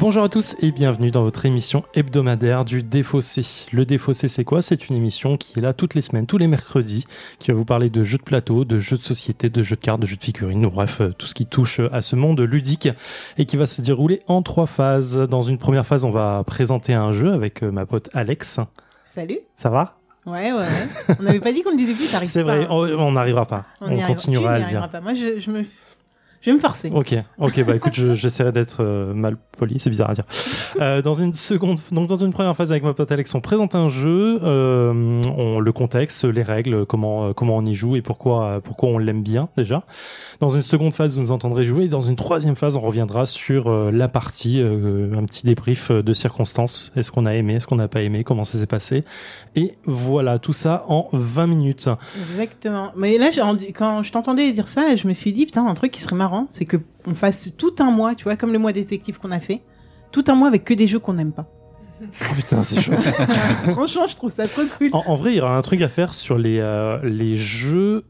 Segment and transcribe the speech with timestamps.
[0.00, 3.66] Bonjour à tous et bienvenue dans votre émission hebdomadaire du Défaussé.
[3.72, 4.62] Le Défaussé, c'est quoi?
[4.62, 7.04] C'est une émission qui est là toutes les semaines, tous les mercredis,
[7.40, 9.80] qui va vous parler de jeux de plateau, de jeux de société, de jeux de
[9.80, 12.88] cartes, de jeux de figurines, bref, euh, tout ce qui touche à ce monde ludique
[13.38, 15.16] et qui va se dérouler en trois phases.
[15.16, 18.60] Dans une première phase, on va présenter un jeu avec euh, ma pote Alex.
[19.02, 19.40] Salut.
[19.56, 19.98] Ça va?
[20.26, 20.66] Ouais, ouais.
[21.18, 22.96] On n'avait pas dit qu'on le disait plus, t'arrives C'est vrai, pas, hein.
[22.98, 23.64] on n'arrivera pas.
[23.80, 24.88] On, continuera à le dire.
[24.88, 25.00] pas.
[25.00, 25.64] Moi, je, je me...
[26.42, 26.90] je vais me forcer.
[26.94, 30.24] Ok, ok, bah écoute, je- j'essaierai d'être euh, mal poli, c'est bizarre à dire.
[30.80, 33.74] Euh, dans une seconde, donc dans une première phase avec ma pote Alex, on présente
[33.74, 38.02] un jeu, euh, on, le contexte, les règles, comment euh, comment on y joue et
[38.02, 39.82] pourquoi pourquoi on l'aime bien déjà.
[40.40, 41.84] Dans une seconde phase, vous nous entendrez jouer.
[41.84, 46.12] Et dans une troisième phase, on reviendra sur euh, la partie, un petit débrief de
[46.12, 46.92] circonstances.
[46.96, 49.04] Est-ce qu'on a aimé, est-ce qu'on n'a pas aimé, comment ça s'est passé.
[49.56, 51.88] Et voilà, tout ça en 20 minutes.
[52.30, 52.92] Exactement.
[52.96, 55.74] Mais là, rendu- quand je t'entendais dire ça, là, je me suis dit, putain, un
[55.74, 58.58] truc qui serait marrant, c'est que on fasse tout un mois, tu vois, comme le
[58.58, 59.62] mois détective qu'on a fait,
[60.12, 61.46] tout un mois avec que des jeux qu'on n'aime pas.
[62.00, 62.92] Oh putain, c'est chaud.
[63.72, 64.90] Franchement, je trouve ça trop cool.
[64.92, 68.04] En, en vrai, il y aura un truc à faire sur les, euh, les jeux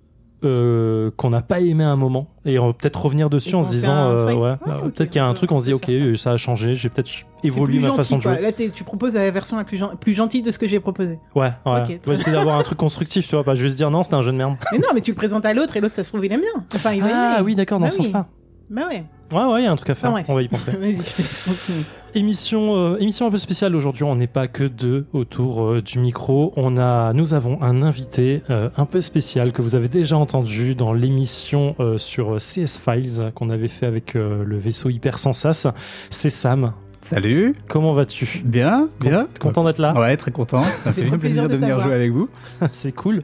[0.44, 2.28] euh, qu'on n'a pas aimé à un moment.
[2.44, 4.94] Et on va peut-être revenir dessus Et en se disant, euh, ouais, Ouais, euh, ok,
[4.94, 5.92] peut-être qu'il y a un truc, on se dit, ok, ça.
[5.92, 7.10] euh, ça a changé, j'ai peut-être
[7.44, 8.34] évolué ma gentil, façon de quoi.
[8.34, 8.42] jouer.
[8.42, 11.18] Là, tu proposes la version la plus, gen- plus gentille de ce que j'ai proposé.
[11.34, 11.80] Ouais, ouais.
[11.80, 14.02] Ok, On très va essayer d'avoir un truc constructif, tu vois, pas juste dire non,
[14.02, 14.56] c'était un jeu de merde.
[14.72, 16.40] Mais non, mais tu le présentes à l'autre et l'autre, ça se trouve, il aime
[16.40, 16.64] bien.
[16.74, 17.44] Enfin, il va Ah aimer.
[17.44, 18.04] oui, d'accord, dans Bah ce oui.
[18.04, 18.26] sens-là.
[18.70, 19.04] Bah ouais.
[19.32, 20.10] Ouais, ouais, il y a un truc à faire.
[20.10, 20.26] Bref.
[20.28, 20.70] on va y penser.
[20.80, 21.72] Vas-y, je.
[22.14, 24.04] Émission, euh, émission un peu spéciale aujourd'hui.
[24.04, 26.52] On n'est pas que deux autour euh, du micro.
[26.56, 30.74] On a, nous avons un invité euh, un peu spécial que vous avez déjà entendu
[30.74, 35.68] dans l'émission sur CS Files qu'on avait fait avec le vaisseau Hyper Sensas.
[36.10, 36.72] C'est Sam.
[37.00, 38.42] Salut, Comment vas-tu?
[38.44, 39.28] Bien, bien.
[39.40, 39.98] Content d'être là?
[39.98, 40.62] Ouais, très content.
[40.84, 42.28] Ça me fait bien plaisir de de venir jouer avec vous.
[42.72, 43.22] C'est cool.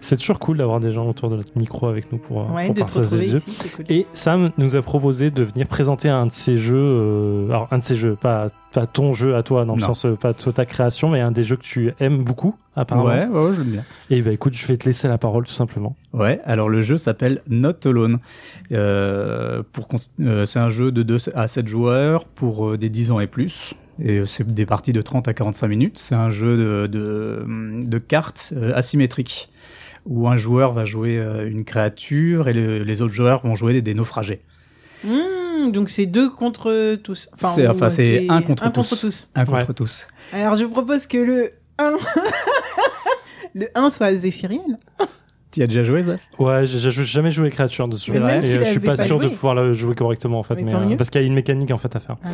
[0.00, 2.74] C'est toujours cool d'avoir des gens autour de notre micro avec nous pour, Ouais, pour
[2.74, 3.36] de partager retrouver le jeu.
[3.46, 3.84] ici, c'est cool.
[3.90, 7.78] Et Sam nous a proposé de venir présenter un de ses jeux, euh, alors un
[7.78, 9.86] de ses jeux, pas, pas ton jeu à toi, dans le Non.
[9.88, 13.08] sens euh, pas toi, ta création, mais un des jeux que tu aimes beaucoup, apparemment.
[13.08, 13.84] Ouais, ouais, ouais, je l'aime bien.
[14.10, 15.96] Et bah écoute, je vais te laisser la parole tout simplement.
[16.12, 18.18] Ouais, alors le jeu s'appelle Not Alone.
[18.72, 19.88] Euh, pour
[20.20, 23.26] euh, c'est un jeu de 2 à 7 joueurs pour euh, des 10 ans et
[23.26, 23.74] plus.
[24.02, 25.98] Et c'est des parties de 30 à 45 minutes.
[25.98, 27.44] C'est un jeu de, de,
[27.86, 29.50] de cartes euh, asymétriques
[30.06, 33.74] où un joueur va jouer euh, une créature et le- les autres joueurs vont jouer
[33.74, 34.40] des, des naufragés.
[35.04, 35.10] Mmh,
[35.68, 37.28] donc c'est deux contre tous.
[37.40, 38.80] C'est- enfin, c'est un contre tous.
[38.82, 39.28] contre tous.
[39.34, 39.74] Un contre Ouais.
[39.74, 40.06] tous.
[40.32, 41.92] Alors je propose que le 1
[43.54, 44.60] le 1 soit Zéphiriel.
[45.50, 48.12] Tu as déjà joué, ça Ouais, j'ai jamais joué créature dessus.
[48.16, 50.54] Vrai Et euh, je suis pas pas sûr de pouvoir le jouer correctement en fait,
[50.54, 52.16] Mais euh, parce qu'il y a une mécanique en fait à faire.
[52.24, 52.28] Ah.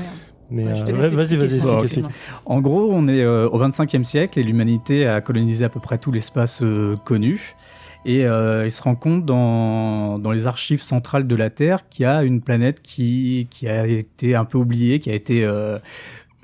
[0.50, 2.06] Mais Ouais, euh, vas-y, vas-y, explique.
[2.46, 5.98] En gros, on est euh, au 25e siècle et l'humanité a colonisé à peu près
[5.98, 7.56] tout l'espace euh, connu.
[8.04, 12.04] Et euh, il se rend compte dans, dans les archives centrales de la Terre qu'il
[12.04, 15.78] y a une planète qui, qui a été un peu oubliée, qui a été euh,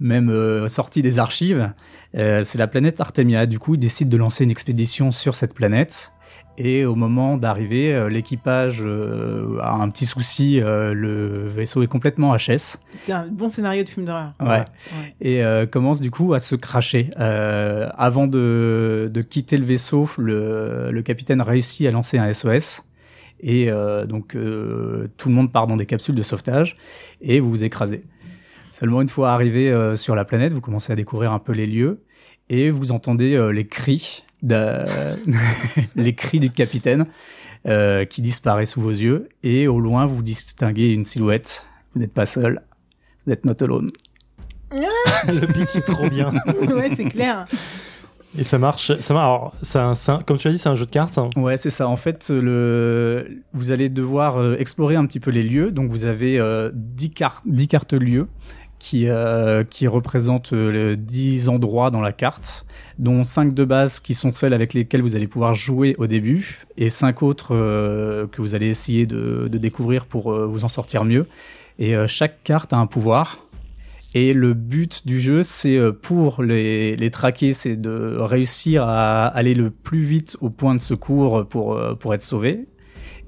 [0.00, 1.72] même euh, sortie des archives.
[2.16, 3.47] Euh, c'est la planète Artemia.
[3.47, 6.12] Du coup, il décide de lancer une expédition sur cette planète.
[6.56, 10.61] Et au moment d'arriver, euh, l'équipage euh, a un petit souci.
[10.61, 12.78] euh, le vaisseau est complètement HS.
[13.03, 14.34] C'est un bon scénario de film d'horreur.
[14.41, 14.65] Ouais Ouais.
[15.21, 17.11] et euh, commence du coup à se cracher.
[17.19, 22.84] Euh, avant de, de quitter le vaisseau, le, le capitaine réussit à lancer un SOS.
[23.41, 24.37] Et euh, donc
[25.16, 26.77] tout le monde part dans des capsules de sauvetage
[27.21, 28.03] et vous vous écrasez.
[28.71, 32.03] Seulement une fois arrivé sur la planète, vous commencez à découvrir un peu les lieux
[32.49, 34.24] et vous entendez les cris,
[35.97, 37.06] les cris du capitaine
[37.66, 41.66] euh, qui disparaît sous vos yeux et au loin vous distinguez une silhouette.
[41.94, 42.60] Vous n'êtes pas seul,
[43.27, 43.88] vous êtes not alone.
[44.72, 46.33] le pitch est trop bien.
[46.75, 47.47] ouais, c'est clair.
[48.37, 48.99] Et ça marche.
[48.99, 49.25] Ça marche.
[49.25, 51.16] Alors, c'est un- c'est un- comme tu as dit, c'est un jeu de cartes.
[51.19, 51.31] hein.
[51.37, 51.87] Ouais, c'est ça.
[51.87, 53.28] En fait, le...
[53.53, 55.71] vous allez devoir euh, explorer un petit peu les lieux.
[55.71, 58.27] Donc, vous avez euh, 10, cartes, 10 cartes lieux
[58.84, 62.67] qui, euh, qui représentent euh, le 10 endroits dans la carte,
[62.99, 66.67] dont 5 de base qui sont celles avec lesquelles vous allez pouvoir jouer au début,
[66.77, 71.07] et 5 autres euh, que vous allez essayer de, découvrir pour euh, vous en sortir
[71.07, 71.27] mieux.
[71.78, 73.47] Et euh, chaque carte a un pouvoir.
[74.13, 79.54] Et le but du jeu, c'est euh, pour les, traquer, c'est de réussir à aller
[79.54, 82.66] le plus vite au point de secours pour, euh, pour être sauvé.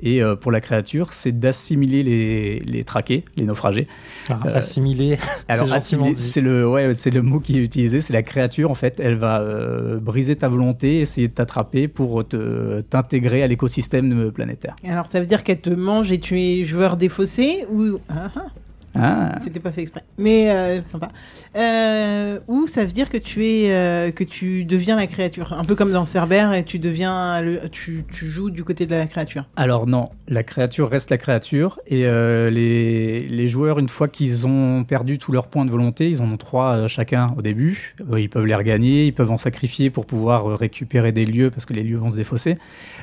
[0.00, 3.88] Et euh, pour la créature, c'est d'assimiler les, les traqués, les naufragés.
[4.30, 5.18] Ah, Euh, assimilé.
[5.48, 8.00] Alors, assimiler, c'est le, ouais, c'est le mot qui est utilisé.
[8.00, 12.26] C'est la créature, en fait, elle va euh, briser ta volonté, essayer de t'attraper pour
[12.26, 14.76] te, t'intégrer à l'écosystème planétaire.
[14.86, 18.46] Alors ça veut dire qu'elle te mange et tu es joueur défaussé ou ah, ah.
[18.98, 19.38] Ah.
[19.42, 20.02] C'était pas fait exprès.
[20.18, 21.10] Mais euh, sympa.
[21.56, 25.64] Euh, ou ça veut dire que tu es, euh, que tu deviens la créature, un
[25.64, 29.06] peu comme dans Cerber, et tu deviens, le, tu, tu joues du côté de la
[29.06, 29.44] créature.
[29.56, 34.84] Alors non, la créature reste la créature et les, les joueurs, une fois qu'ils ont
[34.84, 38.46] perdu tous leurs points de volonté, ils en ont trois chacun au début, ils peuvent
[38.46, 41.98] les regagner, ils peuvent en sacrifier pour pouvoir récupérer des lieux parce que les lieux
[41.98, 42.58] vont se défausser.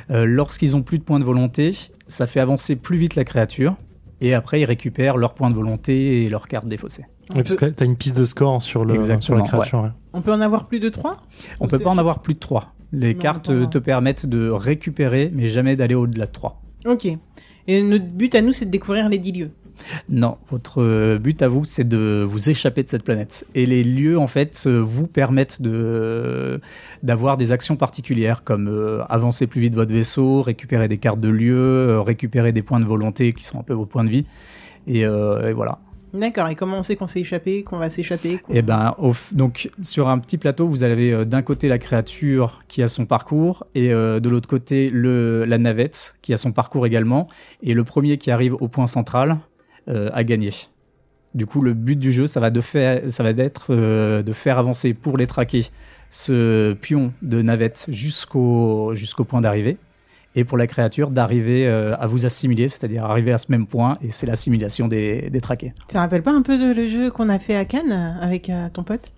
[0.10, 1.76] Lorsqu'ils ont plus de points de volonté,
[2.08, 3.76] ça fait avancer plus vite la créature
[4.24, 7.06] et après ils récupèrent leurs points de volonté et leurs cartes défaussées.
[7.32, 9.44] On, Oui, parce peut, que t'as une piste de score sur, le, Exactement, sur la
[9.44, 9.82] créature.
[9.84, 9.90] ouais.
[10.14, 11.18] on peut en avoir plus de trois?
[11.60, 12.74] On Ou peut pas en avoir plus de trois.
[12.92, 16.62] Les Non, cartes pas euh, te permettent de récupérer mais jamais d'aller au-delà de trois.
[16.86, 17.08] Ok.
[17.68, 19.52] Et notre but à nous, c'est de découvrir les dix lieux.
[20.10, 23.46] Non, votre euh, but à vous, c'est de vous échapper de cette planète.
[23.56, 26.60] Et les lieux, en fait, euh, vous permettent de
[27.02, 31.30] d'avoir des actions particulières, comme euh, avancer plus vite votre vaisseau, récupérer des cartes de
[31.30, 34.26] lieux, récupérer des points de volonté qui sont un peu vos points de vie.
[34.88, 35.80] Et, euh, et voilà.
[36.14, 36.48] D'accord.
[36.50, 40.10] Et comment on sait qu'on s'est échappé, qu'on va s'échapper Et ben, f- donc sur
[40.10, 43.92] un petit plateau, vous avez euh, d'un côté la créature qui a son parcours et
[43.92, 47.28] euh, de l'autre côté le la navette qui a son parcours également.
[47.64, 49.40] Et le premier qui arrive au point central
[49.88, 50.52] euh, a gagné.
[51.36, 54.34] Du coup, le but du jeu, ça va de faire, ça va d'être euh, de
[54.34, 55.66] faire avancer pour les traquer
[56.12, 59.78] ce pion de navette jusqu'au jusqu'au point d'arrivée.
[60.36, 63.94] Et pour la créature, d'arriver euh, à vous assimiler, c'est-à-dire arriver à ce même point,
[64.04, 65.74] et c'est l'assimilation des, des traqués.
[65.92, 68.68] Ça rappelle pas un peu de le jeu qu'on a fait à Cannes avec euh,
[68.74, 69.12] ton pote?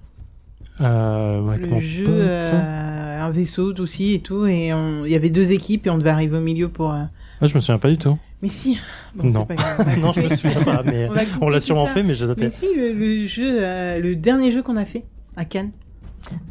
[0.81, 4.71] Euh, Le jeu, pote, euh, un vaisseau aussi et tout, et
[5.05, 6.91] il y avait deux équipes et on devait arriver au milieu pour.
[6.91, 7.03] euh,
[7.39, 8.17] Ah, je me souviens pas du tout.
[8.45, 8.77] Mais si.
[9.15, 9.47] Bon, Non.
[9.49, 11.07] c'est pas grave, non, je me souviens pas, mais
[11.41, 11.93] On l'a sûrement ça.
[11.93, 14.85] fait, mais je les Mais si, le, le jeu, euh, le dernier jeu qu'on a
[14.85, 15.03] fait
[15.35, 15.71] à Cannes,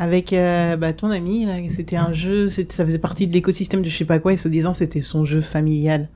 [0.00, 3.96] avec euh, bah, ton ami, c'était un jeu, ça faisait partie de l'écosystème de je
[3.96, 6.08] sais pas quoi, et soi-disant c'était son jeu familial.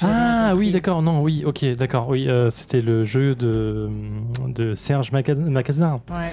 [0.00, 3.88] Ah oui, d'accord, non, oui, ok, d'accord, oui, euh, c'était le jeu de,
[4.46, 6.00] de Serge Maca- Macasnar.
[6.10, 6.32] Ouais.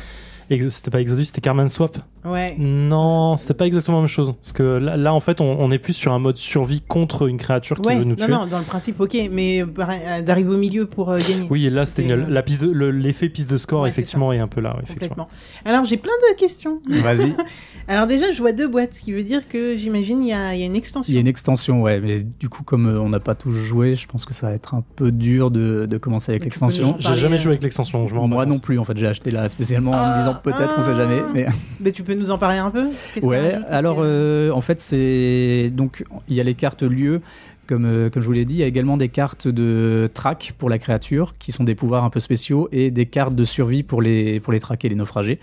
[0.50, 1.98] C'était pas Exodus, c'était Carman Swap.
[2.24, 2.56] Ouais.
[2.58, 4.34] Non, c'était pas exactement la même chose.
[4.42, 7.28] Parce que là, là, en fait, on, on est plus sur un mode survie contre
[7.28, 8.34] une créature qui Ouais, veut nous non, tuer.
[8.34, 11.48] non, dans le principe, ok, mais euh, d'arriver au milieu pour euh, gagner.
[11.50, 14.76] Oui, et là, c'était euh, l'effet piste de score, Ouais, effectivement, est un peu là,
[14.82, 15.28] effectivement.
[15.66, 16.82] Alors j'ai plein de questions.
[16.88, 17.36] Vas-y.
[17.88, 20.56] Alors déjà, je vois deux boîtes, ce qui veut dire que j'imagine il y a,
[20.56, 21.12] il y a une extension.
[21.12, 23.52] Il y a une extension, ouais, mais du coup, comme euh, on n'a pas tous
[23.52, 26.96] joué, je pense que ça va être un peu dur de, de commencer avec l'extension.
[26.98, 28.98] J'ai jamais euh, joué avec l'extension, je me rends Moi pas non plus, en fait,
[28.98, 31.20] j'ai acheté là spécialement en me Ah, disant peut-être, on sait jamais.
[31.20, 31.32] ah.
[31.34, 31.46] Mais
[31.80, 32.90] Mais tu peux nous en parler un peu
[33.22, 37.22] ouais, alors euh, en fait, c'est donc il y a les cartes lieux.
[37.68, 40.54] Comme, euh, comme je vous l'ai dit, il y a également des cartes de track
[40.60, 43.82] pour la créature, qui sont des pouvoirs un peu spéciaux, et des cartes de survie
[43.82, 45.40] pour les, pour les traquer, les naufragés.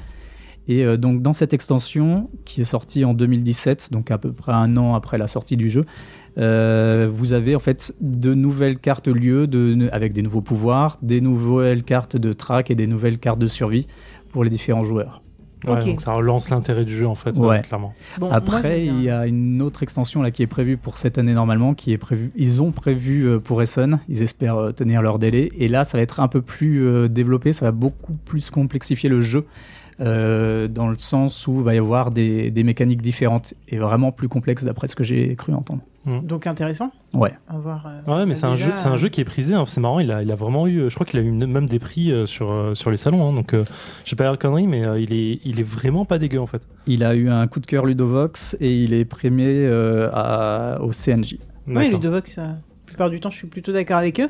[0.68, 4.52] Et euh, donc dans cette extension, qui est sortie en 2017, donc à peu près
[4.52, 5.84] un an après la sortie du jeu,
[6.38, 11.20] euh, vous avez en fait de nouvelles cartes lieux de, avec des nouveaux pouvoirs, des
[11.20, 13.86] nouvelles cartes de track et des nouvelles cartes de survie
[14.32, 15.22] pour les différents joueurs.
[15.64, 17.62] Ouais, donc ça relance l'intérêt du jeu, en fait, Ouais.
[17.62, 17.94] clairement.
[18.18, 21.34] Bon, Après, il y a une autre extension là qui est prévue pour cette année
[21.34, 22.32] normalement, qui est prévue.
[22.34, 24.00] Ils ont prévu euh, pour Essen.
[24.08, 25.52] Ils espèrent euh, tenir leur délai.
[25.56, 27.52] Et là, ça va être un peu plus euh, développé.
[27.52, 29.44] Ça va beaucoup plus complexifier le jeu.
[30.00, 34.10] euh, dans le sens où il va y avoir des, des mécaniques différentes et vraiment
[34.10, 35.82] plus complexes d'après ce que j'ai cru entendre.
[36.06, 36.90] Donc intéressant.
[37.14, 37.32] Ouais.
[37.48, 37.86] À voir.
[37.86, 39.54] euh, Ouais, mais c'est un jeu, c'est un euh, jeu qui est prisé.
[39.54, 39.64] hein.
[39.66, 41.78] C'est marrant, il a, il a vraiment eu, je crois qu'il a eu même des
[41.78, 43.28] prix euh, sur euh, sur les salons.
[43.28, 43.32] hein.
[43.32, 43.64] donc, euh,
[44.04, 46.46] je sais pas la connerie, mais euh, il est, il est vraiment pas dégueu en
[46.48, 46.62] fait.
[46.88, 50.90] Il a eu un coup de cœur Ludovox et il est primé euh, à- au
[50.92, 51.38] CNJ.
[51.68, 51.88] Oui.
[51.90, 52.54] Ludovox, euh, la
[52.86, 54.28] plupart du temps, je suis plutôt d'accord avec eux.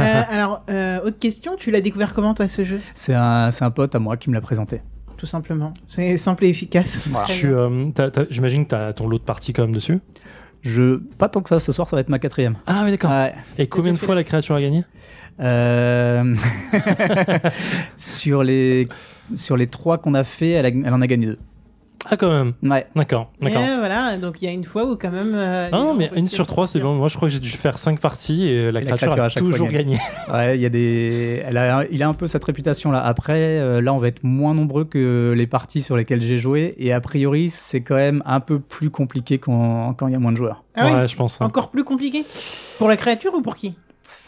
[0.00, 2.80] Euh, alors, euh, autre question, tu l'as découvert comment, toi, ce jeu?
[2.92, 4.80] C'est un, c'est un pote à moi qui me l'a présenté.
[5.16, 5.72] Tout simplement.
[5.86, 6.98] C'est simple et efficace.
[7.08, 7.26] Voilà.
[7.28, 10.00] Tu, euh, t'as- t'as- J'imagine que tu as ton lot de parties quand même dessus?
[10.64, 12.54] Je, pas tant que ça, ce soir ça va être ma quatrième.
[12.66, 13.10] Ah oui, d'accord.
[13.10, 13.34] Ouais.
[13.58, 14.82] Et combien de fois la créature a gagné?
[15.40, 16.34] Euh,
[17.96, 18.88] sur les
[19.34, 21.38] sur les trois qu'on a fait, elle, a- elle en a gagné deux.
[22.10, 22.52] Ah, quand même.
[22.62, 22.86] Ouais.
[22.94, 23.62] D'accord, Et d'accord.
[23.78, 25.32] voilà, donc il y a une fois où quand même.
[25.34, 26.94] euh, Ah non, mais une sur trois, c'est bon.
[26.94, 29.30] Moi, je crois que j'ai dû faire cinq parties et la Et la créature, a
[29.30, 29.98] toujours gagné.
[30.32, 33.02] Ouais, il y a des, elle a, il a un peu cette réputation là.
[33.02, 36.74] Après, euh, là, on va être moins nombreux que les parties sur lesquelles j'ai joué,
[36.78, 40.18] et a priori, c'est quand même un peu plus compliqué quand quand il y a
[40.18, 40.62] moins de joueurs.
[40.74, 40.92] Ah oui?
[40.92, 41.40] Ouais, je pense.
[41.40, 41.46] hein.
[41.46, 42.24] Encore plus compliqué?
[42.78, 43.74] Pour la créature ou pour qui?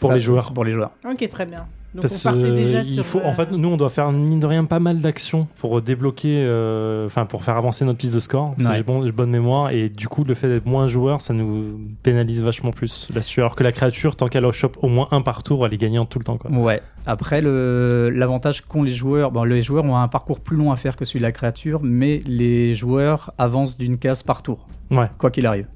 [0.01, 0.51] Pour les joueurs.
[0.53, 0.91] Pour les joueurs.
[1.07, 1.67] Ok, très bien.
[1.95, 3.05] Donc Parce on partait que déjà il sur.
[3.05, 6.43] faut, en fait, nous, on doit faire mine de rien pas mal d'actions pour débloquer,
[6.45, 8.53] euh, enfin, pour faire avancer notre piste de score.
[8.59, 8.75] Si Ouais.
[8.75, 9.71] j'ai bon, bonne mémoire.
[9.71, 13.39] Et du coup, le fait d'être moins joueur, ça nous pénalise vachement plus là-dessus.
[13.39, 15.77] Alors que la créature, tant qu'elle en chope au moins un par tour, elle est
[15.77, 16.51] gagnante tout le temps, quoi.
[16.51, 16.81] Ouais.
[17.05, 20.75] Après, le l'avantage qu'ont les joueurs, bon, les joueurs ont un parcours plus long à
[20.75, 25.07] faire que celui de la créature, mais les joueurs avancent d'une case par tour, Ouais.
[25.17, 25.67] quoi qu'il arrive.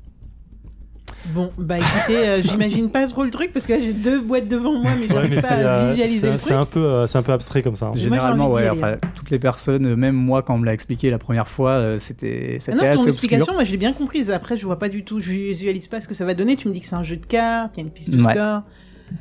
[1.36, 4.48] Bon, bah écoutez, euh, j'imagine pas trop le truc parce que là j'ai deux boîtes
[4.48, 7.08] devant moi, mais Ouais, j'arrive mais pas c'est à euh, visualiser c'est- un peu euh,
[7.08, 7.88] c'est un peu abstrait comme ça.
[7.88, 7.92] hein.
[7.96, 8.68] Généralement, ouais.
[8.70, 11.72] Enfin, toutes les personnes, euh, même moi, quand on me l'a expliqué la première fois,
[11.74, 14.32] euh, c'était Ah non, ton explication, moi je l'ai bien comprise.
[14.32, 16.56] Après, je vois pas du tout, je visualise pas ce que ça va donner.
[16.56, 18.24] Tu me dis que c'est un jeu de cartes, il y a une piste de
[18.24, 18.34] Ouais.
[18.34, 18.64] score.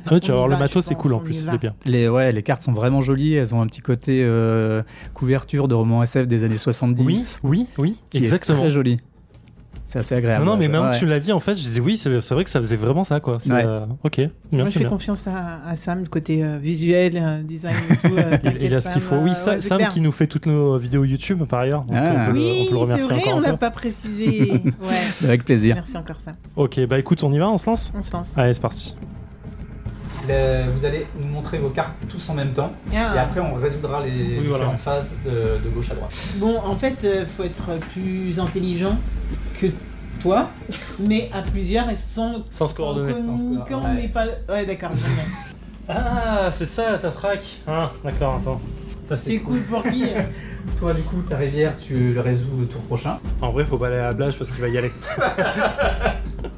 [0.05, 1.75] Ah ouais, tu vas voir le matos, c'est cool en plus, c'est bien.
[1.85, 3.33] Les, ouais, les cartes sont vraiment jolies.
[3.33, 4.81] Elles ont un petit côté euh,
[5.13, 7.41] couverture de roman SF des années 70.
[7.43, 8.59] Oui, oui, oui, qui est exactement.
[8.59, 8.99] très joli.
[9.85, 10.45] C'est assez agréable.
[10.45, 10.97] Non, non, mais même Ouais.
[10.97, 13.19] tu l'as dit en fait, je disais oui, c'est vrai que ça faisait vraiment ça
[13.19, 13.37] quoi.
[13.47, 13.65] Ouais.
[13.65, 14.89] euh, ok, bien, Moi, je fais bien.
[14.89, 18.15] confiance à, à Sam, le côté euh, visuel, euh, design et tout.
[18.15, 19.15] euh, Il, il a ce qu'il faut.
[19.17, 19.89] Oui, ouais, Sam clair.
[19.89, 21.81] qui nous fait toutes nos vidéos YouTube par ailleurs.
[21.83, 22.13] Donc Ah.
[22.27, 24.51] on, peut le, on Oui, peut le remercier c'est vrai, encore on l'a pas précisé.
[24.63, 25.75] ouais, Avec plaisir.
[25.75, 26.33] merci encore Sam.
[26.55, 28.33] Ok, bah écoute, on y va, on se lance On se lance.
[28.37, 28.95] Allez, c'est parti.
[30.73, 32.71] vous allez nous montrer vos cartes tous en même temps.
[32.95, 33.27] Ah.
[33.37, 34.65] on résoudra les Oui, voilà.
[34.65, 36.13] différentes phases de, gauche à droite.
[36.37, 38.97] Bon, en fait, euh, faut être plus intelligent
[39.61, 39.67] que
[40.21, 40.49] toi,
[40.99, 43.13] mais à plusieurs et sans Sans se coordonner.
[43.95, 44.25] mais pas.
[44.49, 44.91] Ouais, d'accord.
[45.87, 48.61] Ah, c'est ça ta track Ah, d'accord, attends.
[49.05, 50.21] Ça C'est cool pour qui euh
[50.79, 53.19] Toi, du coup, ta rivière, tu le résous le tour prochain.
[53.41, 54.91] En vrai, faut pas aller à la plage parce qu'il va y aller.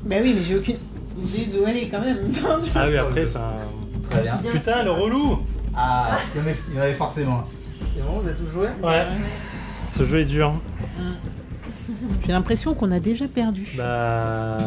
[0.05, 0.77] Bah oui, mais j'ai aucune
[1.17, 2.19] idée d'où aller quand même.
[2.75, 4.10] Ah oui, après, c'est un.
[4.10, 4.38] Très bien.
[4.38, 5.39] Putain, le relou
[5.75, 7.43] Ah, il y en avait, il y en avait forcément.
[7.95, 8.67] C'est bon, vous avez tout joué?
[8.83, 9.05] Ouais.
[9.89, 10.53] Ce jeu est dur.
[12.25, 13.68] J'ai l'impression qu'on a déjà perdu.
[13.78, 14.58] Bah.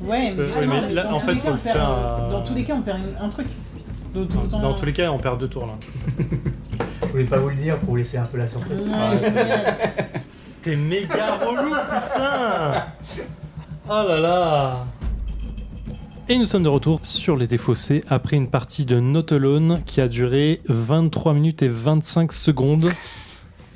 [0.00, 2.54] Ouais, Euh, mais, oui, mais là, en fait, faut le faire, euh, euh, Dans tous
[2.54, 3.46] les cas, on perd un truc.
[4.14, 5.74] Dans, Dans, dans tous les cas, on perd deux tours là.
[7.02, 8.80] Je voulais pas vous le dire pour vous laisser un peu la surprise.
[8.80, 9.76] Ouais, génial.
[10.62, 12.84] T'es méga relou, putain
[13.88, 14.84] Oh là là
[16.28, 20.00] Et nous sommes de retour sur les défaussés après une partie de Not Alone qui
[20.00, 22.90] a duré 23 minutes et 25 secondes.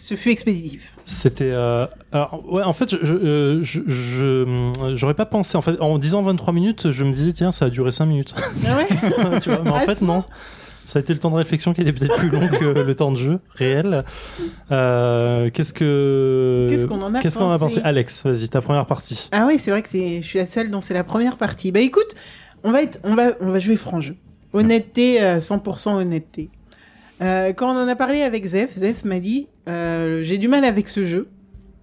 [0.09, 0.93] Ce fut expéditif.
[1.05, 1.51] C'était.
[1.51, 5.57] euh, Alors, ouais, en fait, je, je, euh, je- j'aurais pas pensé.
[5.57, 8.33] En fait, en disant 23 minutes, je me disais, tiens, ça a duré 5 minutes.
[8.65, 8.87] Ah ouais
[9.41, 10.23] tu vois, mais en Ah, fait, non.
[10.85, 13.11] Ça a été le temps de réflexion qui était peut-être plus long que le temps
[13.11, 14.05] de jeu réel.
[14.71, 16.69] Euh, qu'est-ce que.
[16.71, 19.29] Qu'est-ce qu'on en a Qu'est-ce qu'on a pensé Alex, vas-y, ta première partie.
[19.33, 21.73] Ah oui, c'est vrai que je suis la seule dont c'est la première partie.
[21.73, 22.15] Bah écoute,
[22.63, 24.15] on va, être, on va, on va jouer franc jeu.
[24.53, 26.51] Honnêteté, euh, 100% honnêteté.
[27.21, 30.65] Euh, quand on en a parlé avec Zef, Zef m'a dit euh, j'ai du mal
[30.65, 31.29] avec ce jeu.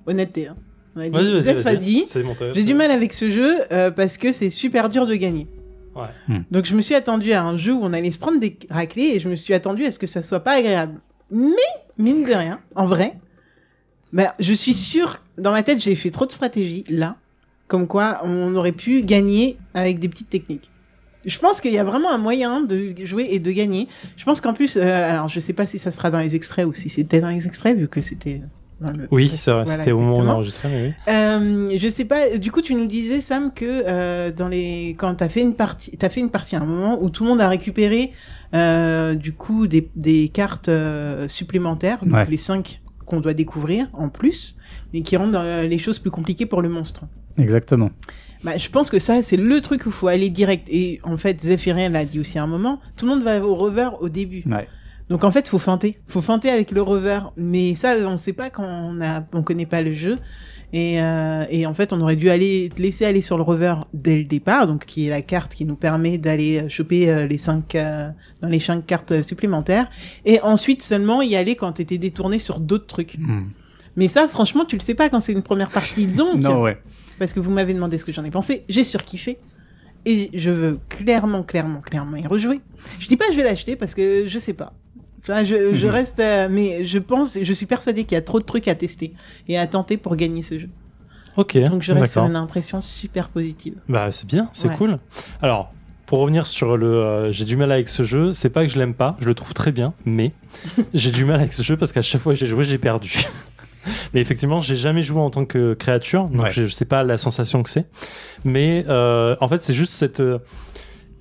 [0.05, 0.47] Honnêteté.
[0.47, 0.55] Hein.
[0.95, 2.05] On a dit- Vas-y, vas-y, vas-y.
[2.53, 5.47] j'ai du mal avec ce jeu euh, parce que c'est super dur de gagner.
[5.95, 6.03] Ouais.
[6.27, 6.41] Hmm.
[6.51, 9.11] Donc je me suis attendu à un jeu où on allait se prendre des raclés
[9.15, 10.99] et je me suis attendu à ce que ça soit pas agréable.
[11.31, 11.47] Mais
[11.97, 13.15] mine de rien, en vrai,
[14.11, 17.15] bah, je suis sûr dans ma tête j'ai fait trop de stratégie là,
[17.67, 20.69] comme quoi on aurait pu gagner avec des petites techniques.
[21.25, 23.87] Je pense qu'il y a vraiment un moyen de jouer et de gagner.
[24.17, 26.65] Je pense qu'en plus, euh, alors je sais pas si ça sera dans les extraits
[26.65, 28.41] ou si c'était dans les extraits vu que c'était
[28.81, 29.07] le.
[29.11, 31.13] Oui, c'est vrai, Voilà, c'était au moment où on enregistrait, mais oui.
[31.13, 32.37] Euh, je sais pas.
[32.37, 35.91] Du coup, tu nous disais Sam que euh, dans les quand t'as fait une partie,
[35.91, 38.11] t'as fait une partie à un moment où tout le monde a récupéré
[38.53, 42.25] euh, du coup des, des cartes euh, supplémentaires, donc Ouais.
[42.29, 44.57] les cinq qu'on doit découvrir en plus,
[44.93, 47.03] et qui rendent euh, les choses plus compliquées pour le monstre.
[47.37, 47.89] Exactement.
[48.43, 50.67] Bah, je pense que ça, c'est le truc où il faut aller direct.
[50.69, 53.55] Et en fait, Zephyrin l'a dit aussi à un moment, tout le monde va au
[53.55, 54.43] rover au début.
[54.45, 54.67] Ouais.
[55.09, 55.99] Donc en fait, faut feinter.
[56.07, 57.19] Faut feinter avec le rover.
[57.37, 60.17] Mais ça, on sait pas quand on a, on connaît pas le jeu.
[60.75, 63.75] Et, euh, et en fait, on aurait dû aller te laisser aller sur le rover
[63.93, 67.27] dès le départ, donc qui est la carte qui nous permet d'aller euh, choper euh,
[67.27, 68.09] les cinq euh,
[68.41, 69.87] dans les cinq cartes euh, supplémentaires,
[70.25, 73.19] et ensuite seulement y aller quand t'étais détourné sur d'autres trucs.
[73.19, 73.43] Hmm.
[73.95, 76.79] Mais ça, franchement, tu le sais pas quand c'est une première partie, donc Non, ouais.
[77.23, 79.37] Parce que vous m'avez demandé ce que j'en ai pensé, j'ai surkiffé.
[80.05, 82.59] Et je veux clairement, clairement, clairement y rejouer.
[82.99, 84.73] Je dis pas je vais l'acheter parce que je sais pas.
[85.21, 85.93] Enfin, je, je Mhm.
[85.93, 88.75] reste, euh, mais je pense, je suis persuadé qu'il y a trop de trucs à
[88.75, 89.13] tester
[89.47, 90.69] et à tenter pour gagner ce jeu.
[91.37, 93.75] Ok, Donc je reste sur une impression super positive.
[93.87, 94.75] Bah, c'est bien, c'est Ouais.
[94.75, 94.99] cool.
[95.41, 95.71] Alors,
[96.05, 96.85] pour revenir sur le.
[96.87, 99.33] euh, j'ai du mal avec ce jeu, c'est pas que je l'aime pas, je le
[99.33, 100.33] trouve très bien, mais
[100.93, 103.23] j'ai du mal avec ce jeu parce qu'à chaque fois que j'ai joué, j'ai perdu.
[104.13, 106.51] Mais effectivement, j'ai jamais joué en tant que créature, donc Ouais.
[106.51, 107.85] je, je sais pas la sensation que c'est.
[108.43, 110.39] Mais euh, en fait, c'est juste cette euh,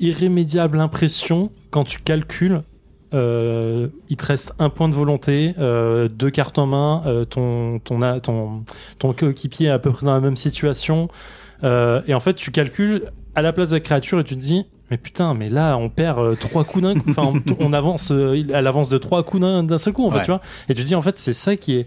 [0.00, 2.62] irrémédiable impression quand tu calcules.
[3.14, 7.78] euh, il te reste un point de volonté, euh, deux cartes en main, euh, ton
[7.78, 8.64] ton a- ton
[8.98, 11.08] ton coéquipier est à peu près dans la même situation,
[11.62, 13.02] euh, et en fait tu calcules
[13.34, 15.90] à la place de la créature et tu te dis mais putain mais là on
[15.90, 19.22] perd euh, trois coups d'un coup enfin on, on avance euh, elle avance de trois
[19.24, 21.32] coups d'un seul coup en fait tu vois et tu te dis en fait c'est
[21.34, 21.86] ça qui est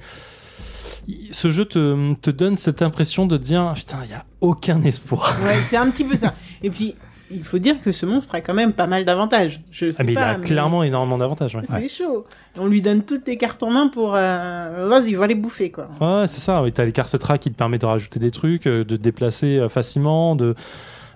[1.32, 5.36] ce jeu te, te donne cette impression de dire putain il y a aucun espoir
[5.46, 6.34] Ouais, c'est un petit peu ça.
[6.64, 6.96] Et puis,
[7.32, 9.62] il faut dire que ce monstre a quand même pas mal d'avantages.
[9.72, 11.64] Je sais ah, mais pas, il a clairement énormément d'avantages ouais.
[11.68, 12.26] C'est chaud.
[12.58, 14.14] On lui donne toutes les cartes en main pour.
[14.16, 15.90] euh, Vas-y, va les bouffer, quoi.
[16.00, 16.64] Ouais, c'est ça.
[16.74, 19.58] T'as les cartes track qui te permettent de rajouter des trucs, euh, de te déplacer
[19.58, 20.56] euh, facilement, de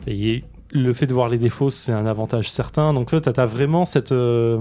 [0.07, 2.93] Et le fait de voir les défauts, c'est un avantage certain.
[2.93, 4.59] Donc toi, t'as as vraiment cette euh,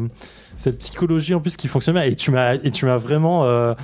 [0.56, 2.04] cette psychologie en plus qui fonctionne bien.
[2.04, 3.74] Et tu m'as et tu m'as vraiment euh,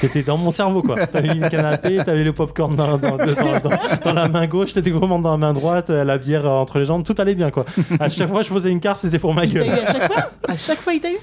[0.00, 1.06] t'étais dans mon cerveau quoi.
[1.06, 3.26] T'avais une canapé, t'avais le popcorn dans, dans, dans,
[3.60, 3.70] dans,
[4.04, 6.84] dans la main gauche, t'étais vraiment dans la main droite, euh, la bière entre les
[6.84, 7.64] jambes, tout allait bien quoi.
[7.98, 9.68] À chaque fois, je posais une carte, c'était pour ma gueule.
[9.70, 10.22] à chaque fois?
[10.48, 11.18] À chaque fois, il t'a eu?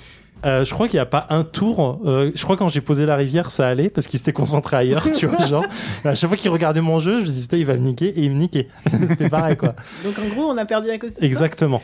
[0.46, 2.00] Euh, je crois qu'il n'y a pas un tour.
[2.05, 5.05] euh, je crois quand j'ai posé la rivière, ça allait parce qu'il s'était concentré ailleurs,
[5.12, 5.46] tu vois.
[5.46, 5.65] Genre,
[6.05, 8.08] à chaque fois qu'il regardait mon jeu, je me disais putain, il va me niquer
[8.08, 8.67] et il me niquait.
[9.08, 9.75] C'était pareil quoi.
[10.03, 11.81] Donc en gros, on a perdu à cause de ça Exactement.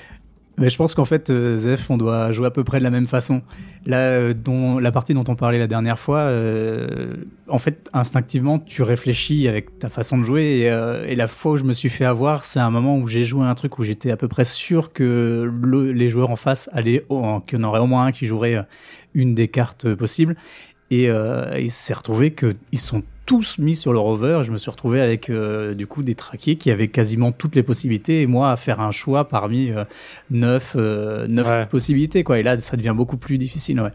[0.57, 2.89] Mais je pense qu'en fait, euh, Zef, on doit jouer à peu près de la
[2.89, 3.41] même façon.
[3.85, 7.13] Là, euh, dont, la partie dont on parlait la dernière fois, euh,
[7.49, 10.59] en fait, instinctivement, tu réfléchis avec ta façon de jouer.
[10.59, 13.05] Et, euh, et la fois où je me suis fait avoir, c'est un moment où
[13.07, 16.37] j'ai joué un truc où j'étais à peu près sûr que le- les joueurs en
[16.37, 17.05] face allaient,
[17.47, 18.61] qu'il y en aurait au moins un qui jouerait euh,
[19.13, 20.37] une des cartes possibles.
[20.91, 21.09] Et
[21.59, 24.41] il s'est retrouvé qu'ils sont tous mis sur le rover.
[24.45, 27.63] Je me suis retrouvé avec euh, du coup des traquiers qui avaient quasiment toutes les
[27.63, 29.83] possibilités et moi à faire un choix parmi euh,
[30.29, 31.65] neuf, euh, neuf Ouais.
[31.65, 32.39] possibilités quoi.
[32.39, 33.81] Et là, ça devient beaucoup plus difficile.
[33.81, 33.91] Ouais.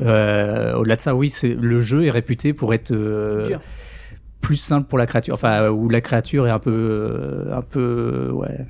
[0.00, 3.56] Euh, Au-delà de ça, oui, c'est le jeu est réputé pour être euh,
[4.40, 7.62] plus simple pour la créature, enfin euh, où la créature est un peu, euh, un
[7.62, 8.66] peu, ouais,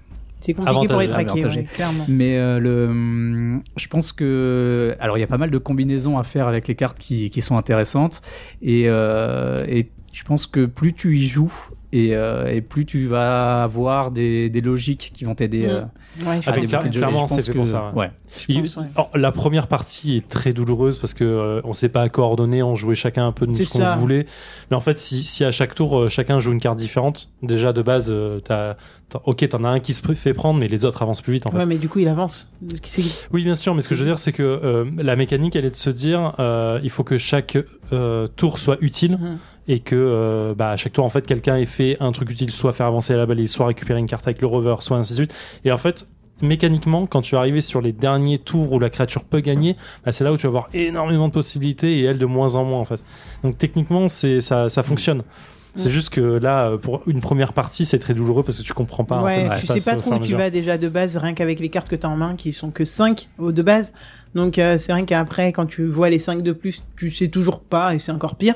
[0.49, 1.61] C'est compliqué pour traqué, avantagé.
[1.61, 2.07] ouais, clairement.
[2.09, 6.23] mais euh, le, je pense que, alors il y a pas mal de combinaisons à
[6.25, 8.23] faire avec les cartes qui, qui sont intéressantes
[8.62, 11.52] et, euh, et je pense que plus tu y joues
[11.92, 15.66] et, euh, et plus tu vas avoir des, des logiques qui vont t'aider.
[15.66, 15.83] Euh,
[16.26, 16.50] Ouais, jeu.
[16.85, 18.00] Et clairement, c'est fait que- pour ça, ouais.
[18.07, 18.11] ouais.
[18.40, 18.87] Je Il- pense, ouais.
[18.97, 22.75] alors, la première partie est très douloureuse parce que euh, on s'est pas coordonné, on
[22.75, 24.26] jouait chacun un peu de ce qu'on voulait.
[24.71, 27.73] Mais en fait, si, si à chaque tour euh, chacun joue une carte différente, déjà
[27.73, 28.75] de base, euh, t'as,
[29.25, 31.50] ok, t'en as un qui se fait prendre, mais les autres avancent plus vite en
[31.52, 31.59] fait.
[31.59, 32.49] Ouais, mais du coup, il avance.
[33.33, 35.64] Oui, bien sûr, mais ce que je veux dire, c'est que euh, la mécanique, elle
[35.66, 37.57] est de se dire, euh, il faut que chaque
[37.92, 39.38] euh, tour soit utile Mhm.
[39.69, 42.51] Et que euh, bah, à chaque tour, en fait, quelqu'un ait fait un truc utile,
[42.51, 45.19] soit faire avancer la balise, soit récupérer une carte avec le rover, soit ainsi de
[45.19, 45.35] suite.
[45.65, 46.07] Et en fait,
[46.43, 50.13] mécaniquement, quand tu es arrivé sur les derniers tours où la créature peut gagner, bah,
[50.13, 52.81] c'est là où tu vas avoir énormément de possibilités et elle de moins en moins,
[52.81, 53.01] en fait.
[53.45, 55.23] Donc techniquement, c'est ça, ça fonctionne.
[55.75, 55.93] C'est Mm.
[55.93, 59.19] juste que là, pour une première partie, c'est très douloureux parce que tu comprends pas.
[59.19, 61.17] en ouais, fait, ce qui tu sais pas trop où tu vas déjà de base,
[61.17, 63.93] rien qu'avec les cartes que tu as en main, qui sont que 5 de base.
[64.35, 67.61] Donc euh, c'est vrai qu'après, quand tu vois les 5 de plus, tu sais toujours
[67.61, 68.55] pas, et c'est encore pire.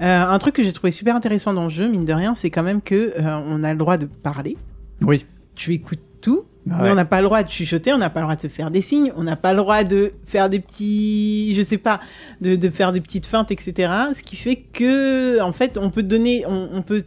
[0.00, 2.50] Euh, un truc que j'ai trouvé super intéressant dans le jeu, mine de rien, c'est
[2.50, 4.56] quand même que euh, on a le droit de parler.
[5.02, 5.26] Oui.
[5.54, 8.26] Tu écoutes tout, Mais on n'a pas le droit de chuchoter, on n'a pas le
[8.26, 11.52] droit de se faire des signes, on n'a pas le droit de faire des petits,
[11.54, 12.00] je sais pas,
[12.40, 13.92] de, de faire des petites feintes, etc.
[14.16, 17.04] Ce qui fait que, en fait, on peut donner, on, on peut.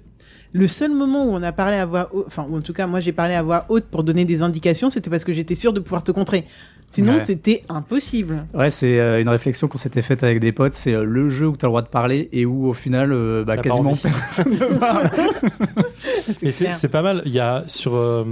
[0.56, 2.86] Le seul moment où on a parlé à voix haute, enfin, ou en tout cas,
[2.86, 5.74] moi j'ai parlé à voix haute pour donner des indications, c'était parce que j'étais sûr
[5.74, 6.46] de pouvoir te contrer.
[6.94, 7.26] Sinon, Ouais.
[7.26, 8.46] c'était impossible.
[8.54, 10.76] Ouais, c'est euh, une réflexion qu'on s'était faite avec des potes.
[10.76, 13.12] C'est euh, le jeu où tu as le droit de parler et où au final,
[13.12, 15.10] euh, bah, quasiment personne ne parle.
[16.42, 17.22] Mais c'est pas mal.
[17.26, 18.24] Il y a sur, euh,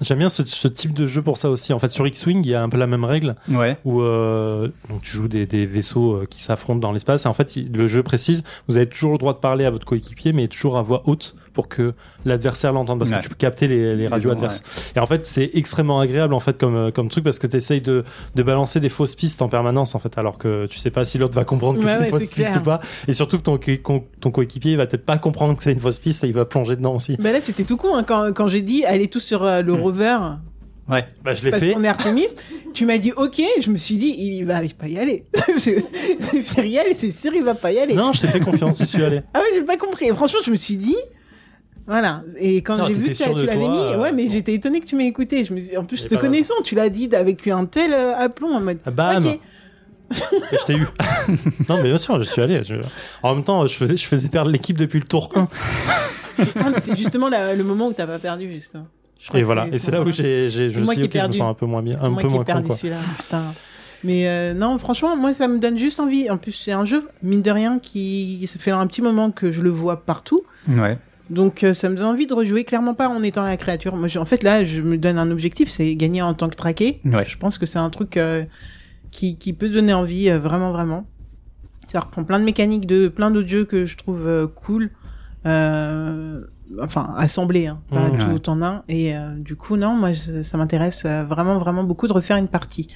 [0.00, 1.72] j'aime bien ce, ce type de jeu pour ça aussi.
[1.72, 3.76] En fait, sur X-wing, il y a un peu la même règle Ouais.
[3.84, 7.26] où euh, donc tu joues des, des vaisseaux qui s'affrontent dans l'espace.
[7.26, 9.70] Et en fait, il- le jeu précise, vous avez toujours le droit de parler à
[9.70, 11.92] votre coéquipier, mais toujours à voix haute pour que
[12.24, 13.18] l'adversaire l'entende, parce Ouais.
[13.18, 14.62] que tu peux capter les, les radios adverses.
[14.96, 17.56] Et en fait, c'est extrêmement agréable en fait comme euh, comme truc parce que tu
[17.56, 20.90] essayes de de balancer des fausses pistes en permanence en fait, alors que tu sais
[20.90, 22.62] pas si l'autre va comprendre que Ouais, c'est ouais, une fausse piste clair.
[22.62, 22.80] ou pas.
[23.08, 25.80] Et surtout que ton, co- ton coéquipier il va peut-être pas comprendre que c'est une
[25.80, 27.16] fausse piste et il va plonger dedans aussi.
[27.18, 29.72] Ben là, c'était tout con hein, quand, quand j'ai dit allez tous sur euh, le
[29.74, 29.80] Hmm.
[29.82, 30.18] rover
[30.88, 31.04] Ouais.
[31.22, 31.74] Bah, je l'ai parce fait.
[31.74, 32.26] qu'on est Artemis.
[32.74, 35.24] tu m'as dit ok, je me suis dit il va pas y aller.
[35.58, 37.94] C'est sûr il va pas y aller.
[37.94, 39.20] Non, je t'ai fait confiance, j'y suis allé.
[39.34, 40.08] Ah ouais, j'ai pas compris.
[40.08, 40.96] Franchement, je me suis dit.
[41.86, 42.22] Voilà.
[42.38, 44.32] Et quand j'ai vu que tu l'avais mis, euh, ouais, mais bon.
[44.32, 45.44] j'étais étonné que tu m'aies écouté.
[45.44, 45.76] Je me suis...
[45.76, 48.78] En plus, je te connaissant, tu l'as dit avec un tel euh, aplomb en mode.
[48.86, 49.38] Ah, Bam Ok.
[50.52, 50.86] Et je t'ai eu.
[51.68, 52.62] non, mais bien sûr, je suis allé.
[52.64, 52.74] Je-
[53.22, 55.48] En même temps, je faisais, je faisais perdre l'équipe depuis le tour 1.
[56.56, 58.86] Ah, c'est justement la- le moment où t'as pas perdu, justement.
[59.28, 59.66] Crois Et voilà.
[59.70, 61.50] Et c'est là où j'ai, j'ai, je suis dit, qui ai ok, je me sens
[61.50, 62.76] un peu moins bien, un moi peu qui ai moins con, perdu quoi.
[62.76, 63.42] celui-là, putain.
[64.02, 66.28] Mais euh, non, franchement, moi, ça me donne juste envie.
[66.30, 69.52] En plus, c'est un jeu, mine de rien, qui ça fait un petit moment que
[69.52, 70.42] je le vois partout.
[70.68, 70.98] Ouais.
[71.32, 72.64] Donc, euh, ça me donne envie de rejouer.
[72.64, 73.96] Clairement pas en étant la créature.
[73.96, 77.00] Moi, en fait, là, je me donne un objectif, c'est gagner en tant que traqué.
[77.04, 77.24] Ouais.
[77.26, 78.44] Je pense que c'est un truc euh,
[79.10, 81.06] qui, qui peut donner envie, euh, vraiment, vraiment.
[81.88, 84.90] Ça reprend plein de mécaniques de plein d'autres jeux que je trouve euh, cool.
[85.46, 86.40] Euh,
[86.80, 88.36] enfin, assemblés, hein, pas Mmh.
[88.38, 88.82] tout en un.
[88.88, 92.48] Et euh, du coup, non, moi, je- ça m'intéresse vraiment, vraiment beaucoup de refaire une
[92.48, 92.88] partie.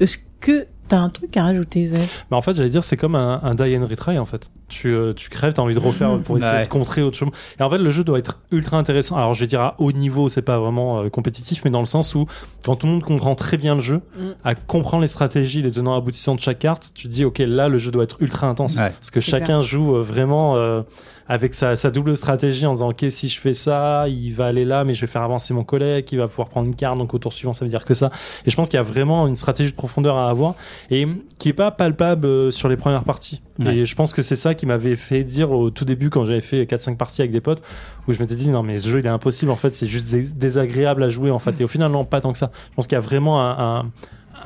[0.00, 3.14] Est-ce que t'as un truc à rajouter, Zef Mais en fait, j'allais dire, c'est comme
[3.14, 4.50] un, un die and retry, en fait.
[4.70, 6.62] Tu, euh, tu crèves, t'as envie de refaire pour essayer Ouais.
[6.62, 7.28] de contrer autre chose.
[7.58, 9.16] Et en fait, le jeu doit être ultra intéressant.
[9.16, 11.86] Alors, je vais dire à haut niveau, c'est pas vraiment euh, compétitif, mais dans le
[11.86, 12.26] sens où,
[12.64, 14.22] quand tout le monde comprend très bien le jeu, Mm.
[14.44, 17.68] à comprendre les stratégies, les tenants aboutissants de chaque carte, tu te dis, ok, là,
[17.68, 18.76] le jeu doit être ultra intense.
[18.78, 18.90] Ouais.
[18.98, 20.82] Parce que chacun joue euh, vraiment euh,
[21.30, 24.64] avec sa, sa double stratégie en disant ok si je fais ça, il va aller
[24.64, 27.14] là, mais je vais faire avancer mon collègue, il va pouvoir prendre une carte, donc
[27.14, 28.10] au tour suivant ça veut dire que ça.
[28.44, 30.54] Et je pense qu'il y a vraiment une stratégie de profondeur à avoir
[30.90, 31.06] et
[31.38, 33.40] qui est pas palpable euh, sur les premières parties.
[33.60, 33.76] Ouais.
[33.76, 36.40] Et je pense que c'est ça qui m'avait fait dire au tout début quand j'avais
[36.40, 37.62] fait 4-5 parties avec des potes
[38.08, 40.08] où je m'étais dit non mais ce jeu il est impossible en fait c'est juste
[40.08, 42.50] dés- désagréable à jouer en fait et au final non pas tant que ça.
[42.70, 43.90] Je pense qu'il y a vraiment un, un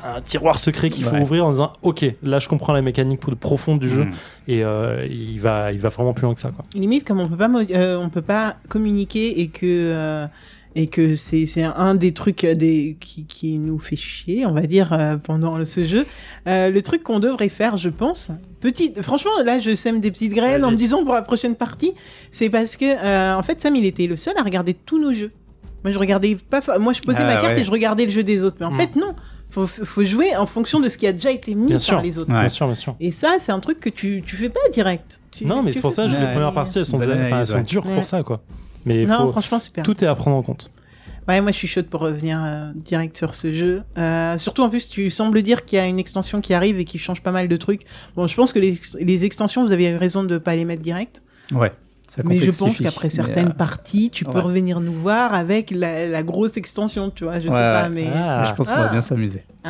[0.05, 1.21] un tiroir secret qu'il faut Ouais.
[1.21, 4.11] ouvrir en disant ok là je comprends la mécanique pro- profonde du jeu Mm.
[4.47, 6.65] et euh, il va il va vraiment plus loin que ça quoi.
[6.75, 10.27] limite comme on peut pas euh, on peut pas communiquer et que euh,
[10.77, 14.61] et que c'est c'est un des trucs des qui, qui nous fait chier on va
[14.63, 16.05] dire euh, pendant le- ce jeu
[16.47, 18.29] Euh, le truc qu'on devrait faire je pense
[18.61, 21.93] petite franchement là je sème des petites graines en me disant pour la prochaine partie
[22.31, 25.13] c'est parce que euh, en fait Sam il était le seul à regarder tous nos
[25.13, 25.31] jeux
[25.83, 27.61] moi je regardais pas moi je posais Ah, ma carte ouais.
[27.61, 28.77] et je regardais le jeu des autres mais en Mm.
[28.81, 29.13] fait non
[29.55, 32.01] faut faut jouer en fonction de ce qui a déjà été mis Bien par sûr.
[32.01, 32.39] les autres Ouais.
[32.41, 32.95] Bien sûr bien sûr.
[32.99, 35.81] et ça c'est un truc que tu tu fais pas direct Tu- Non mais c'est
[35.81, 37.95] pour ça que les premières parties elles sont, elles sont dures Ouais.
[37.95, 38.41] pour ça quoi.
[38.85, 40.69] Mais non faut franchement super tout est à prendre en compte.
[41.27, 43.81] Ouais, moi je suis chaude pour revenir euh, direct sur ce jeu.
[43.97, 46.85] Euh, surtout en plus, tu sembles dire qu'il y a une extension qui arrive et
[46.85, 47.81] qui change pas mal de trucs.
[48.15, 50.83] Bon, je pense que les, les extensions, vous avez eu raison de pas les mettre
[50.83, 51.23] direct.
[51.51, 51.71] Ouais.
[52.07, 56.07] Ça Mais je pense qu'après certaines euh, parties, tu peux revenir nous voir avec la,
[56.07, 57.39] la grosse extension, tu vois.
[57.39, 57.89] Je sais Ouais, pas, ouais.
[57.89, 58.09] mais.
[58.13, 58.43] Ah.
[58.47, 58.83] je pense qu'on Ah.
[58.83, 59.43] va bien s'amuser.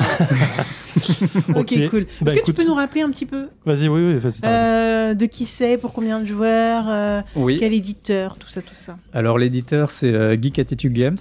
[1.50, 1.90] ok, Ok.
[1.90, 2.06] cool.
[2.22, 4.42] Bah, Est-ce que écoute- tu peux nous rappeler un petit peu Vas-y oui oui vas-y.
[4.46, 7.58] euh, de qui c'est, pour combien de joueurs, euh, Oui.
[7.60, 11.18] quel éditeur, tout ça, tout ça Alors l'éditeur c'est euh, Geek Attitude Games.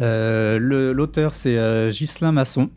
[0.00, 0.58] Euh,
[0.92, 2.70] L'auteur c'est euh, Ghislain Masson.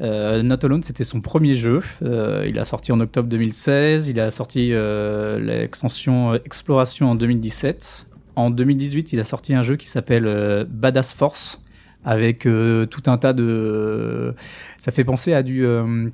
[0.00, 1.82] Euh, Not Alone c'était son premier jeu.
[2.02, 4.08] Euh, il a sorti en octobre 2016.
[4.08, 8.06] Il a sorti euh, l'extension Exploration en 2017.
[8.36, 11.62] En 2018 il a sorti un jeu qui s'appelle Badass Force
[12.04, 14.34] avec tout un tas de
[14.78, 15.66] ça fait penser à du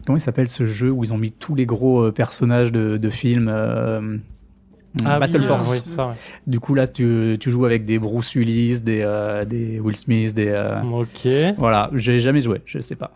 [0.07, 3.53] comment il s'appelle ce jeu où ils ont mis tous les gros personnages de, films
[5.05, 6.15] Ah, Battle oui, Force oui, ça, ouais.
[6.47, 10.35] du coup, là, tu, tu joues avec des Bruce Willis, des, euh, des Will Smith,
[10.35, 10.47] des.
[10.49, 11.27] euh, Ok.
[11.59, 13.13] Voilà, j'ai jamais joué, je sais pas.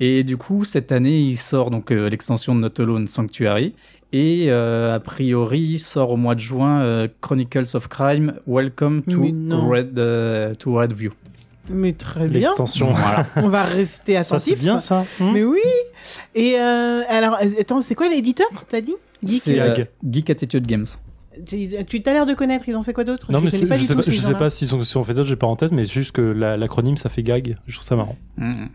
[0.00, 3.74] Et du coup, cette année, il sort donc euh, l'extension de Not Alone Sanctuary.
[4.12, 9.02] Et euh, a priori, il sort au mois de juin euh, Chronicles of Crime, Welcome
[9.02, 9.22] to.
[9.70, 11.12] Red, euh, to Redview.
[11.68, 12.40] Mais très bien.
[12.40, 12.92] L'extension.
[12.92, 13.24] Voilà.
[13.36, 14.54] On va rester Ça attentif.
[14.54, 15.04] c'est bien ça.
[15.20, 15.60] Hmm Mais oui.
[16.34, 18.96] Et euh, alors, attends, c'est quoi l'éditeur T'as dit?
[19.22, 19.84] Geek C'est euh.
[20.04, 20.86] Geek Attitude Games.
[21.46, 22.68] Tu tu t'as l'air de connaître.
[22.68, 23.30] Ils ont fait quoi d'autre?
[23.30, 24.82] Non Je mais c'est- connais je du sais tout, pas, je sais pas s'ils ont,
[24.82, 27.22] si on fait d'autres, j'ai pas en tête, mais juste que la- l'acronyme ça fait
[27.22, 27.56] gag.
[27.66, 28.16] Je trouve ça marrant.
[28.36, 28.66] Mm.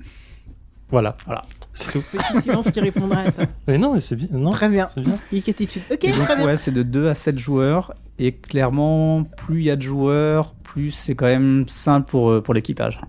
[0.89, 1.17] Voilà.
[1.25, 1.41] Voilà.
[1.73, 2.01] C'est tout.
[2.11, 3.43] Petit silence qui répondra à ça.
[3.67, 4.27] Mais non, mais c'est bien.
[4.31, 4.85] Non, Très bien.
[4.85, 5.17] c'est bien.
[5.35, 5.81] Attitude.
[5.91, 6.45] Ok, Et donc, très bien.
[6.45, 7.93] ouais, c'est de 2 à 7 joueurs.
[8.19, 12.41] Et clairement, plus il y a de joueurs, plus c'est quand même simple pour, euh,
[12.41, 13.01] pour l'équipage.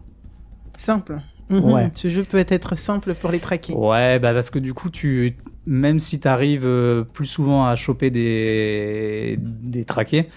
[0.78, 1.18] Simple.
[1.50, 1.64] Mhm.
[1.70, 1.90] Ouais.
[1.94, 3.74] Ce jeu peut être simple pour les traquer.
[3.74, 6.68] Ouais, bah parce que du coup, tu, même si tu arrives
[7.12, 10.28] plus souvent à choper des, des traqués,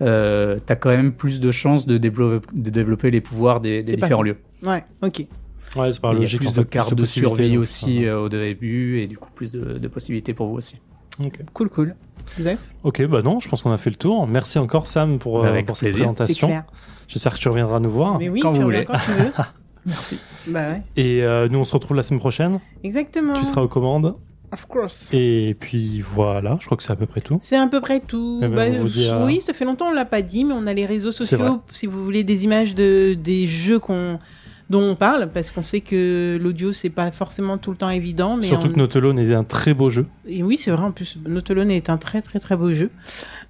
[0.00, 3.82] euh, tu as quand même plus de chances de, développer, de développer les pouvoirs des,
[3.82, 4.38] des C'est pas différents lieux.
[4.62, 5.26] Ouais, ok.
[5.76, 8.20] Ouais, c'est pas Il y a plus en de cartes de survie donc, aussi euh,
[8.20, 10.80] au début, et du coup, plus de, de possibilités pour vous aussi.
[11.18, 11.26] va.
[11.26, 11.38] Ok.
[11.52, 11.94] Cool, cool.
[12.36, 14.26] Joseph Ok, bah non, je pense qu'on a fait le tour.
[14.26, 16.62] Merci encore Sam pour, euh, Avec pour cette présentation.
[17.06, 18.18] J'espère que tu reviendras nous voir.
[18.18, 18.84] Mais oui, quand vous voulez.
[18.84, 19.32] quand tu veux.
[19.86, 20.18] Merci.
[20.46, 20.82] bah ouais.
[20.96, 22.60] Et euh, nous, on se retrouve la semaine prochaine.
[22.84, 23.38] Exactement.
[23.38, 24.14] Tu seras aux commandes.
[24.52, 25.10] Of course.
[25.12, 27.38] Et puis voilà, je crois que c'est à peu près tout.
[27.42, 28.40] C'est à peu près tout.
[28.42, 30.44] Eh ben, Bah, on vous dit à- Oui, ça fait longtemps on l'a pas dit,
[30.44, 34.18] mais on a les réseaux sociaux si vous voulez des images de des jeux qu'on
[34.70, 38.36] dont on parle, parce qu'on sait que l'audio c'est pas forcément tout le temps évident,
[38.36, 40.04] mais Surtout on- que Notolone est un très beau jeu.
[40.26, 42.90] Et oui, c'est vrai, en plus, Notolone est un très très très beau jeu.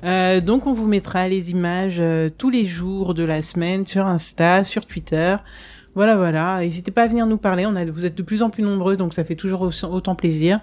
[0.05, 4.07] Euh, donc on vous mettra les images euh, tous les jours de la semaine sur
[4.07, 5.35] Insta, sur Twitter.
[5.95, 6.61] Voilà, voilà.
[6.61, 7.67] N'hésitez pas à venir nous parler.
[7.67, 10.15] On a, vous êtes de plus en plus nombreux, donc ça fait toujours au- autant
[10.15, 10.61] plaisir.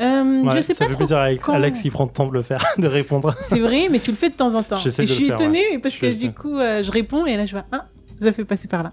[0.00, 2.26] Euh, Ouais, je sais ça pas fait trop plaisir quand- Alex qui prend le temps
[2.26, 3.34] de le faire, de répondre.
[3.48, 4.76] C'est vrai, mais tu le fais de temps en temps.
[4.78, 6.90] J'essaie Et de je le suis faire, étonnée parce Je que du coup, euh, je
[6.90, 7.86] réponds et là je vois, ah,
[8.20, 8.92] ça fait passer par là.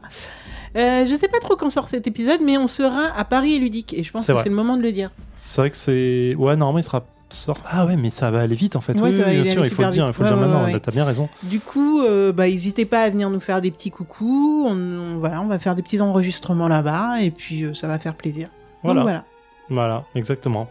[0.78, 3.60] Euh, je sais pas trop quand sort cet épisode, mais on sera à Paris et
[3.60, 4.44] Ludique et je pense C'est que vrai.
[4.44, 5.10] c'est le moment de le dire.
[5.42, 6.36] C'est vrai que c'est.
[6.36, 7.06] Ouais, normalement, il sera.
[7.34, 8.94] Sort- Ah ouais, mais ça va aller vite en fait.
[8.94, 10.66] Ouais, oui, bien sûr, il faut le dire, il faut le dire Ouais, ouais, maintenant.
[10.66, 10.80] ouais.
[10.80, 11.30] T'as bien raison.
[11.44, 14.66] Du coup, euh, bah, n'hésitez pas à venir nous faire des petits coucous.
[14.68, 18.00] On, on- voilà, on va faire des petits enregistrements là-bas et puis euh, ça va
[18.00, 18.50] faire plaisir.
[18.84, 19.24] Donc, voilà.
[19.70, 20.68] Voilà, exactement.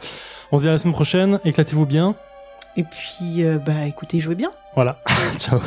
[0.50, 1.38] On se dit à la semaine prochaine.
[1.44, 2.14] Éclatez-vous bien.
[2.76, 4.50] Et puis, euh, bah, écoutez, jouez bien.
[4.74, 5.00] Voilà.
[5.38, 5.60] Ciao.